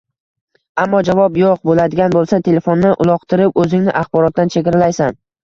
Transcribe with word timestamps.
Ammo 0.83 1.01
javob 1.09 1.37
“yoʻq” 1.41 1.61
boʻladigan 1.71 2.15
boʻlsa, 2.15 2.39
telefonni 2.49 2.95
uloqtirib, 3.05 3.61
oʻzingni 3.67 3.95
axborotdan 4.03 4.55
chegaralaysan. 4.59 5.21